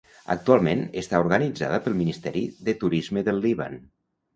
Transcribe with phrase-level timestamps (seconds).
[0.35, 3.83] Actualment està organitzada pel Ministeri de Turisme del Líban.